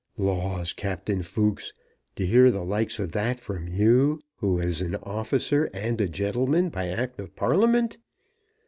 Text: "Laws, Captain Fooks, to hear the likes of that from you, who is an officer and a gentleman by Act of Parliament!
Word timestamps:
"Laws, 0.17 0.73
Captain 0.73 1.19
Fooks, 1.19 1.73
to 2.15 2.25
hear 2.25 2.49
the 2.49 2.63
likes 2.65 2.97
of 2.97 3.11
that 3.11 3.39
from 3.39 3.67
you, 3.67 4.19
who 4.37 4.57
is 4.59 4.81
an 4.81 4.95
officer 4.95 5.69
and 5.75 6.01
a 6.01 6.09
gentleman 6.09 6.69
by 6.69 6.87
Act 6.87 7.19
of 7.19 7.35
Parliament! 7.35 7.99